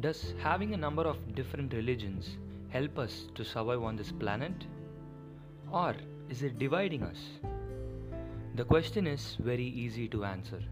Does 0.00 0.32
having 0.42 0.72
a 0.72 0.78
number 0.78 1.02
of 1.02 1.34
different 1.34 1.74
religions 1.74 2.38
help 2.70 2.98
us 2.98 3.26
to 3.34 3.44
survive 3.44 3.82
on 3.82 3.96
this 3.96 4.10
planet? 4.10 4.64
Or 5.70 5.94
is 6.30 6.42
it 6.42 6.58
dividing 6.58 7.02
us? 7.02 7.18
The 8.54 8.64
question 8.64 9.06
is 9.06 9.36
very 9.40 9.66
easy 9.66 10.08
to 10.08 10.24
answer. 10.24 10.62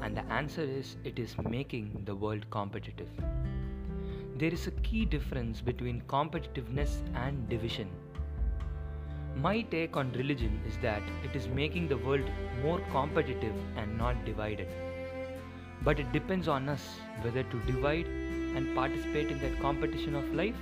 And 0.00 0.16
the 0.16 0.24
answer 0.32 0.62
is 0.62 0.96
it 1.02 1.18
is 1.18 1.34
making 1.48 2.02
the 2.04 2.14
world 2.14 2.48
competitive. 2.50 3.08
There 4.36 4.52
is 4.52 4.68
a 4.68 4.78
key 4.88 5.04
difference 5.04 5.60
between 5.60 6.02
competitiveness 6.02 6.98
and 7.16 7.48
division. 7.48 7.88
My 9.34 9.62
take 9.62 9.96
on 9.96 10.12
religion 10.12 10.60
is 10.68 10.78
that 10.78 11.02
it 11.24 11.34
is 11.34 11.48
making 11.48 11.88
the 11.88 11.98
world 11.98 12.30
more 12.62 12.80
competitive 12.92 13.56
and 13.76 13.98
not 13.98 14.24
divided. 14.24 14.68
But 15.82 15.98
it 15.98 16.12
depends 16.12 16.46
on 16.46 16.68
us 16.68 17.00
whether 17.22 17.42
to 17.42 17.60
divide 17.72 18.06
and 18.54 18.74
participate 18.74 19.30
in 19.30 19.40
that 19.40 19.60
competition 19.60 20.14
of 20.14 20.34
life 20.34 20.56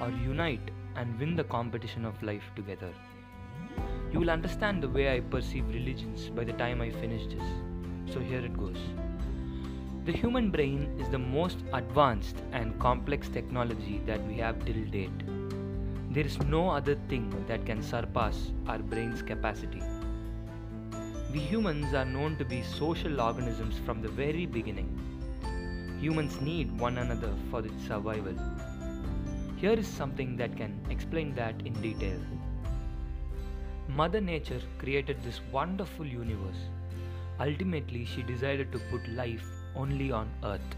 or 0.00 0.10
unite 0.10 0.70
and 0.96 1.18
win 1.18 1.36
the 1.36 1.44
competition 1.44 2.04
of 2.04 2.22
life 2.22 2.50
together. 2.56 2.92
You 4.12 4.20
will 4.20 4.30
understand 4.30 4.82
the 4.82 4.88
way 4.88 5.14
I 5.14 5.20
perceive 5.20 5.68
religions 5.68 6.30
by 6.30 6.44
the 6.44 6.54
time 6.54 6.80
I 6.80 6.90
finish 6.90 7.26
this. 7.26 8.12
So 8.12 8.20
here 8.20 8.40
it 8.40 8.56
goes. 8.56 8.78
The 10.06 10.12
human 10.12 10.50
brain 10.50 10.96
is 10.98 11.10
the 11.10 11.18
most 11.18 11.58
advanced 11.74 12.36
and 12.52 12.78
complex 12.80 13.28
technology 13.28 14.00
that 14.06 14.26
we 14.26 14.36
have 14.38 14.64
till 14.64 14.82
date. 14.86 15.22
There 16.10 16.24
is 16.24 16.38
no 16.44 16.70
other 16.70 16.96
thing 17.10 17.28
that 17.46 17.66
can 17.66 17.82
surpass 17.82 18.52
our 18.66 18.78
brain's 18.78 19.20
capacity. 19.20 19.82
We 21.30 21.40
humans 21.40 21.92
are 21.92 22.06
known 22.06 22.38
to 22.38 22.46
be 22.46 22.62
social 22.62 23.20
organisms 23.20 23.74
from 23.84 24.00
the 24.00 24.08
very 24.08 24.46
beginning. 24.46 24.88
Humans 26.00 26.40
need 26.40 26.78
one 26.78 26.98
another 26.98 27.32
for 27.50 27.66
its 27.66 27.86
survival. 27.86 28.34
Here 29.56 29.72
is 29.72 29.88
something 29.88 30.36
that 30.36 30.56
can 30.56 30.78
explain 30.90 31.34
that 31.34 31.60
in 31.66 31.72
detail. 31.82 32.20
Mother 33.88 34.20
Nature 34.20 34.60
created 34.78 35.20
this 35.24 35.40
wonderful 35.50 36.06
universe. 36.06 36.60
Ultimately, 37.40 38.04
she 38.04 38.22
decided 38.22 38.70
to 38.72 38.78
put 38.90 39.08
life 39.08 39.44
only 39.74 40.12
on 40.12 40.30
Earth. 40.44 40.76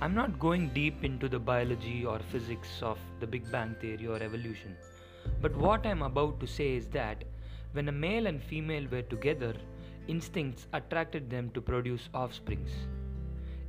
I'm 0.00 0.14
not 0.14 0.38
going 0.38 0.68
deep 0.68 1.02
into 1.02 1.28
the 1.28 1.38
biology 1.38 2.04
or 2.04 2.20
physics 2.30 2.68
of 2.82 2.98
the 3.18 3.26
Big 3.26 3.50
Bang 3.50 3.74
Theory 3.80 4.06
or 4.06 4.22
evolution, 4.22 4.76
but 5.40 5.56
what 5.56 5.86
I'm 5.86 6.02
about 6.02 6.38
to 6.40 6.46
say 6.46 6.74
is 6.76 6.86
that 6.88 7.24
when 7.72 7.88
a 7.88 7.92
male 7.92 8.26
and 8.26 8.42
female 8.42 8.86
were 8.90 9.02
together, 9.02 9.54
instincts 10.06 10.66
attracted 10.72 11.30
them 11.30 11.50
to 11.54 11.60
produce 11.60 12.08
offsprings. 12.14 12.70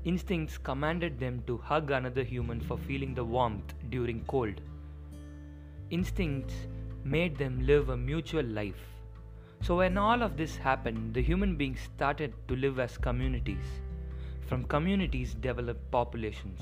Instincts 0.06 0.60
commanded 0.60 1.20
them 1.20 1.42
to 1.48 1.58
hug 1.58 1.90
another 1.90 2.24
human 2.24 2.60
for 2.62 2.78
feeling 2.78 3.16
the 3.16 3.24
warmth 3.24 3.74
during 3.90 4.24
cold. 4.26 4.62
Instincts 5.90 6.54
made 7.04 7.36
them 7.40 7.66
live 7.66 7.90
a 7.90 7.98
mutual 7.98 8.46
life. 8.46 8.84
So, 9.62 9.78
when 9.78 9.98
all 9.98 10.22
of 10.22 10.38
this 10.38 10.56
happened, 10.58 11.16
the 11.16 11.24
human 11.24 11.56
beings 11.56 11.80
started 11.80 12.36
to 12.48 12.56
live 12.56 12.80
as 12.80 13.00
communities. 13.00 13.66
From 14.46 14.66
communities 14.66 15.34
developed 15.34 15.90
populations. 15.90 16.62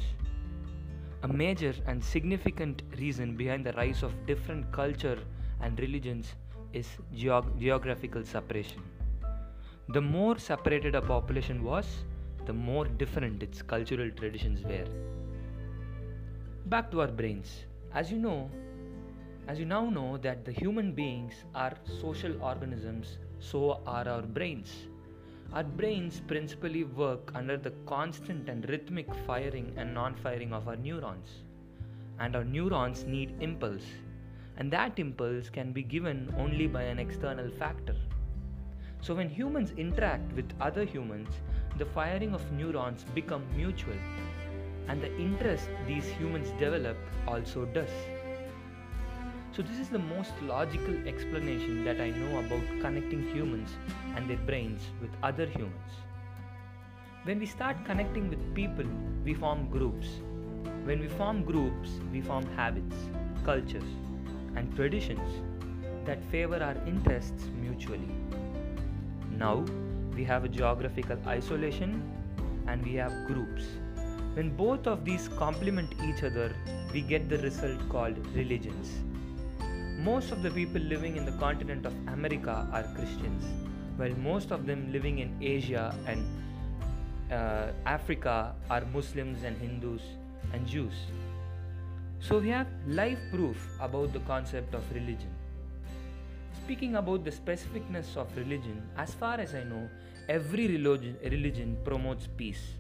A 1.24 1.28
major 1.28 1.74
and 1.86 2.02
significant 2.02 2.84
reason 2.98 3.36
behind 3.36 3.66
the 3.66 3.74
rise 3.74 4.04
of 4.04 4.26
different 4.26 4.72
culture 4.72 5.20
and 5.60 5.78
religions 5.82 6.34
is 6.72 6.88
geog- 7.14 7.60
geographical 7.60 8.24
separation. 8.24 8.82
The 9.90 10.02
more 10.02 10.38
separated 10.38 10.96
a 10.96 11.02
population 11.02 11.62
was, 11.64 12.06
the 12.46 12.54
more 12.54 12.86
different 12.86 13.44
its 13.44 13.62
cultural 13.62 14.10
traditions 14.12 14.64
were. 14.64 14.88
Back 16.66 16.92
to 16.92 17.02
our 17.02 17.08
brains. 17.08 17.66
As 17.94 18.12
you 18.12 18.18
know, 18.18 18.50
as 19.48 19.60
you 19.60 19.66
now 19.66 19.90
know 19.90 20.18
that 20.18 20.46
the 20.46 20.52
human 20.52 20.94
beings 20.94 21.34
are 21.54 21.74
social 22.02 22.42
organisms, 22.42 23.18
so 23.40 23.82
are 23.86 24.08
our 24.08 24.22
brains. 24.22 24.72
Our 25.54 25.64
brains 25.64 26.22
principally 26.26 26.86
work 26.86 27.32
under 27.36 27.58
the 27.58 27.72
constant 27.86 28.50
and 28.50 28.68
rhythmic 28.70 29.14
firing 29.28 29.74
and 29.78 29.94
non 29.94 30.16
firing 30.16 30.54
of 30.54 30.68
our 30.68 30.78
neurons. 30.78 31.44
And 32.20 32.36
our 32.36 32.44
neurons 32.44 33.04
need 33.04 33.36
impulse, 33.42 33.86
and 34.58 34.72
that 34.72 34.98
impulse 34.98 35.50
can 35.50 35.72
be 35.74 35.84
given 35.84 36.34
only 36.38 36.68
by 36.68 36.84
an 36.84 36.98
external 36.98 37.50
factor. 37.52 37.96
So 39.04 39.14
when 39.14 39.28
humans 39.28 39.72
interact 39.76 40.32
with 40.32 40.50
other 40.62 40.86
humans, 40.86 41.28
the 41.78 41.84
firing 41.86 42.34
of 42.34 42.42
neurons 42.54 43.04
become 43.14 43.44
mutual, 43.54 43.98
and 44.88 45.02
the 45.02 45.14
interest 45.18 45.68
these 45.86 46.06
humans 46.06 46.52
develop 46.58 46.96
also 47.28 47.66
does. 47.66 47.90
So, 49.52 49.62
this 49.62 49.78
is 49.78 49.90
the 49.90 50.00
most 50.00 50.32
logical 50.42 50.96
explanation 51.06 51.84
that 51.84 52.00
I 52.00 52.12
know 52.12 52.40
about 52.40 52.64
connecting 52.80 53.28
humans 53.36 53.76
and 54.16 54.30
their 54.30 54.38
brains 54.38 54.82
with 55.02 55.12
other 55.22 55.48
humans. 55.48 55.92
When 57.26 57.40
we 57.40 57.46
start 57.46 57.84
connecting 57.84 58.30
with 58.30 58.56
people, 58.56 58.86
we 59.26 59.34
form 59.34 59.70
groups. 59.70 60.08
When 60.86 61.02
we 61.02 61.10
form 61.10 61.44
groups, 61.44 61.90
we 62.14 62.22
form 62.22 62.46
habits, 62.56 62.96
cultures, 63.44 63.92
and 64.56 64.74
traditions 64.78 65.44
that 66.06 66.24
favor 66.32 66.64
our 66.64 66.78
interests 66.88 67.50
mutually. 67.62 68.10
Now, 69.44 69.66
we 70.16 70.24
have 70.24 70.46
a 70.46 70.48
geographical 70.48 71.18
isolation 71.28 72.02
and 72.66 72.86
we 72.86 72.94
have 72.94 73.12
groups. 73.28 73.66
When 74.36 74.56
both 74.56 74.88
of 74.88 75.04
these 75.04 75.28
complement 75.38 75.96
each 76.10 76.24
other, 76.24 76.56
we 76.94 77.02
get 77.02 77.28
the 77.28 77.40
result 77.40 77.82
called 77.90 78.16
religions. 78.36 78.94
Most 80.00 80.32
of 80.32 80.44
the 80.44 80.52
people 80.52 80.82
living 80.94 81.18
in 81.18 81.26
the 81.26 81.34
continent 81.44 81.86
of 81.86 81.94
America 82.08 82.56
are 82.72 82.84
Christians, 82.96 83.44
while 83.98 84.16
most 84.30 84.52
of 84.52 84.66
them 84.66 84.90
living 84.94 85.20
in 85.20 85.36
Asia 85.42 85.94
and 86.08 86.26
uh, 87.30 87.68
Africa 87.86 88.56
are 88.70 88.84
Muslims 88.94 89.44
and 89.44 89.58
Hindus 89.58 90.02
and 90.54 90.66
Jews. 90.66 90.94
So 92.22 92.40
we 92.40 92.48
have 92.50 92.68
live 92.88 93.20
proof 93.30 93.70
about 93.82 94.14
the 94.14 94.20
concept 94.20 94.74
of 94.74 94.84
religion. 94.94 95.36
Speaking 96.64 96.96
about 96.96 97.26
the 97.26 97.32
specificness 97.32 98.16
of 98.16 98.38
religion, 98.38 98.82
as 98.96 99.14
far 99.14 99.38
as 99.38 99.54
I 99.54 99.64
know, 99.64 99.90
every 100.30 100.68
religion, 100.68 101.78
promotes 101.84 102.26
peace. 102.38 102.76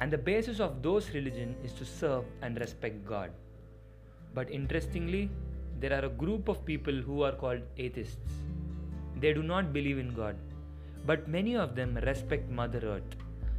And 0.00 0.12
the 0.12 0.18
basis 0.18 0.60
of 0.60 0.80
those 0.80 1.10
religion 1.10 1.56
is 1.64 1.72
to 1.72 1.84
serve 1.84 2.24
and 2.40 2.60
respect 2.60 3.04
God. 3.04 3.32
But 4.32 4.48
interestingly, 4.48 5.28
there 5.80 5.92
are 5.92 6.04
a 6.04 6.08
group 6.08 6.46
of 6.46 6.64
people 6.64 6.94
who 6.94 7.22
are 7.22 7.32
called 7.32 7.62
atheists. 7.78 8.30
They 9.16 9.32
do 9.32 9.42
not 9.42 9.72
believe 9.72 9.98
in 9.98 10.14
God, 10.14 10.36
but 11.04 11.26
many 11.26 11.56
of 11.56 11.74
them 11.74 11.98
respect 12.04 12.48
Mother 12.48 12.82
Earth. 12.84 13.16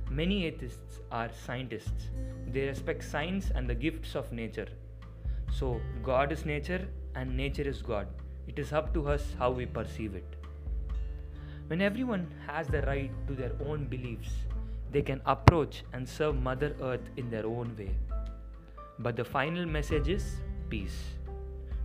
Many 0.09 0.45
atheists 0.45 0.99
are 1.11 1.29
scientists. 1.45 2.09
They 2.53 2.67
respect 2.67 3.03
science 3.03 3.51
and 3.53 3.69
the 3.69 3.75
gifts 3.75 4.15
of 4.15 4.31
nature. 4.31 4.69
So, 5.51 5.81
God 6.03 6.31
is 6.31 6.45
nature 6.45 6.87
and 7.15 7.35
nature 7.35 7.67
is 7.67 7.81
God. 7.81 8.07
It 8.49 8.57
is 8.57 8.73
up 8.73 8.93
to 8.95 9.07
us 9.07 9.23
how 9.37 9.51
we 9.51 9.67
perceive 9.67 10.15
it. 10.15 10.35
When 11.67 11.81
everyone 11.81 12.25
has 12.47 12.67
the 12.67 12.81
right 12.81 13.11
to 13.27 13.35
their 13.35 13.51
own 13.63 13.85
beliefs, 13.85 14.31
they 14.91 15.03
can 15.03 15.21
approach 15.27 15.83
and 15.93 16.09
serve 16.09 16.35
Mother 16.35 16.75
Earth 16.81 17.11
in 17.15 17.29
their 17.29 17.45
own 17.45 17.75
way. 17.77 17.91
But 18.97 19.15
the 19.15 19.23
final 19.23 19.67
message 19.67 20.09
is 20.09 20.25
peace, 20.67 20.97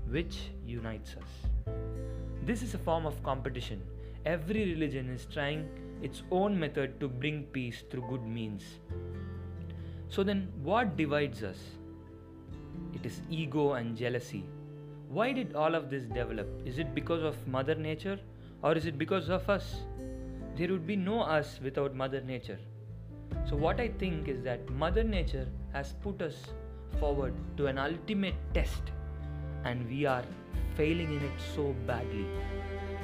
which 0.09 0.39
unites 0.67 1.17
us. 1.17 1.75
This 2.43 2.63
is 2.63 2.73
a 2.73 2.79
form 2.79 3.05
of 3.05 3.23
competition. 3.23 3.83
Every 4.25 4.65
religion 4.73 5.11
is 5.11 5.27
trying 5.27 5.69
its 6.01 6.23
own 6.31 6.59
method 6.59 6.99
to 7.01 7.09
bring 7.09 7.43
peace 7.53 7.85
through 7.91 8.07
good 8.09 8.27
means. 8.27 8.65
So, 10.09 10.23
then 10.23 10.49
what 10.63 10.97
divides 10.97 11.43
us? 11.43 11.59
It 12.95 13.05
is 13.05 13.21
ego 13.29 13.73
and 13.75 13.95
jealousy. 13.95 14.45
Why 15.15 15.33
did 15.33 15.55
all 15.55 15.77
of 15.77 15.91
this 15.91 16.07
develop? 16.07 16.49
Is 16.67 16.81
it 16.81 16.93
because 16.93 17.23
of 17.23 17.37
Mother 17.47 17.77
Nature 17.77 18.19
or 18.63 18.73
is 18.73 18.85
it 18.85 18.99
because 18.99 19.29
of 19.29 19.49
us? 19.49 19.77
There 20.57 20.67
would 20.71 20.89
be 20.89 20.97
no 20.97 21.21
us 21.21 21.61
without 21.63 21.95
Mother 21.95 22.21
Nature. 22.21 22.59
So, 23.49 23.55
what 23.55 23.79
I 23.79 23.87
think 24.01 24.27
is 24.27 24.43
that 24.43 24.69
Mother 24.71 25.05
Nature 25.05 25.47
has 25.73 25.93
put 26.03 26.21
us 26.21 26.35
forward 26.99 27.33
to 27.59 27.67
an 27.69 27.79
ultimate 27.79 28.35
test, 28.55 28.91
and 29.65 29.89
we 29.89 30.05
are 30.05 30.25
failing 30.77 31.15
in 31.15 31.23
it 31.23 31.47
so 31.55 31.77
badly. 31.87 32.27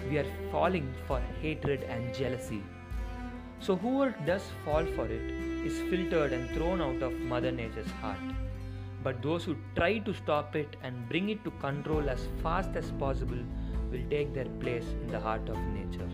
We 0.09 0.19
are 0.19 0.27
falling 0.51 0.93
for 1.07 1.23
hatred 1.41 1.85
and 1.85 2.13
jealousy. 2.13 2.65
So, 3.61 3.77
whoever 3.77 4.17
does 4.27 4.43
fall 4.65 4.85
for 4.97 5.07
it 5.07 5.31
is 5.65 5.79
filtered 5.89 6.33
and 6.33 6.51
thrown 6.51 6.81
out 6.81 7.03
of 7.05 7.13
Mother 7.21 7.53
Nature's 7.53 7.91
heart 8.03 8.19
but 9.03 9.23
those 9.23 9.45
who 9.45 9.57
try 9.77 9.99
to 9.99 10.15
stop 10.15 10.57
it 10.57 10.77
and 10.83 11.09
bring 11.09 11.31
it 11.31 11.43
to 11.45 11.51
control 11.63 12.11
as 12.11 12.27
fast 12.43 12.71
as 12.75 12.91
possible 12.93 13.43
will 13.91 14.03
take 14.11 14.35
their 14.35 14.51
place 14.65 14.85
in 15.03 15.09
the 15.09 15.21
heart 15.21 15.49
of 15.49 15.57
nature 15.79 16.11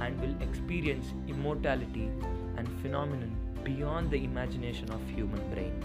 and 0.00 0.20
will 0.20 0.34
experience 0.48 1.12
immortality 1.26 2.08
and 2.56 2.68
phenomenon 2.80 3.36
beyond 3.64 4.10
the 4.10 4.24
imagination 4.24 4.90
of 4.90 5.00
human 5.08 5.42
brain. 5.50 5.82